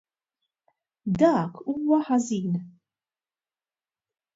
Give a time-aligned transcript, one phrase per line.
[1.19, 2.59] Dak huwa ħażin.